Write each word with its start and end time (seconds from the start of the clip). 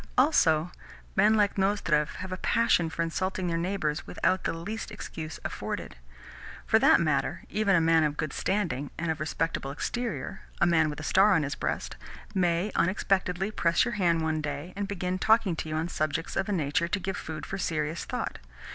Also, 0.17 0.71
men 1.15 1.35
like 1.35 1.59
Nozdrev 1.59 2.15
have 2.15 2.31
a 2.31 2.37
passion 2.37 2.89
for 2.89 3.03
insulting 3.03 3.45
their 3.45 3.55
neighbours 3.55 4.07
without 4.07 4.45
the 4.45 4.51
least 4.51 4.89
excuse 4.89 5.39
afforded. 5.45 5.95
(For 6.65 6.79
that 6.79 6.99
matter, 6.99 7.43
even 7.49 7.75
a 7.75 7.81
man 7.81 8.03
of 8.03 8.17
good 8.17 8.33
standing 8.33 8.89
and 8.97 9.11
of 9.11 9.19
respectable 9.19 9.69
exterior 9.69 10.41
a 10.59 10.65
man 10.65 10.89
with 10.89 10.99
a 10.99 11.03
star 11.03 11.33
on 11.35 11.43
his 11.43 11.53
breast 11.53 11.97
may 12.33 12.71
unexpectedly 12.73 13.51
press 13.51 13.85
your 13.85 13.93
hand 13.93 14.23
one 14.23 14.41
day, 14.41 14.73
and 14.75 14.87
begin 14.87 15.19
talking 15.19 15.55
to 15.57 15.69
you 15.69 15.75
on 15.75 15.87
subjects 15.87 16.35
of 16.35 16.49
a 16.49 16.51
nature 16.51 16.87
to 16.87 16.99
give 16.99 17.15
food 17.15 17.45
for 17.45 17.59
serious 17.59 18.03
thought. 18.03 18.39